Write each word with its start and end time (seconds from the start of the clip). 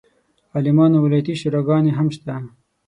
عالمانو 0.55 0.97
ولایتي 1.05 1.33
شوراګانې 1.41 1.91
هم 1.97 2.07
شته. 2.15 2.35